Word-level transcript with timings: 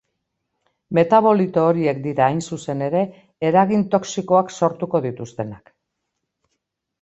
Metabolito 0.97 1.65
horiek 1.71 1.99
dira 2.07 2.25
hain 2.29 2.41
zuzen 2.55 2.81
ere, 2.85 3.03
eragin 3.51 3.85
toxikoak 3.97 4.51
sortuko 4.61 5.03
dituztenak. 5.07 5.71